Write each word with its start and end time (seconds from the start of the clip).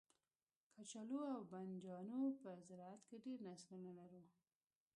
کچالو 0.75 1.19
او 1.33 1.41
بنجانو 1.51 2.21
په 2.41 2.49
زرعت 2.67 3.01
کې 3.07 3.17
ډیر 3.25 3.37
نسلونه 3.49 3.91
لرو 3.99 4.23